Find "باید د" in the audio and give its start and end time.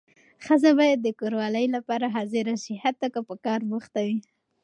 0.79-1.07